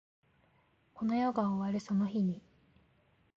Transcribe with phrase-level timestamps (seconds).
[0.95, 2.41] この世が終わるその日に